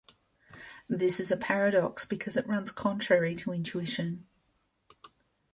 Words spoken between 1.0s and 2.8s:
is a "paradox" because it runs